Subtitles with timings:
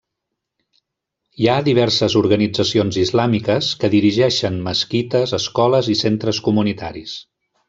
[1.41, 7.19] Hi ha diverses organitzacions islàmiques que dirigeixen mesquites, escoles i centres comunitaris.